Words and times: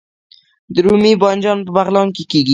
رومي 0.85 1.13
بانجان 1.21 1.57
په 1.65 1.71
بغلان 1.75 2.07
کې 2.15 2.23
کیږي 2.31 2.49